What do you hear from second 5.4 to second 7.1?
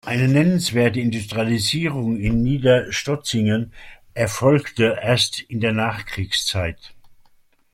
in der Nachkriegszeit.